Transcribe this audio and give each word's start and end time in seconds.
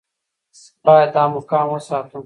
باید 0.85 1.09
دا 1.15 1.23
مقام 1.33 1.67
وساتو. 1.69 2.19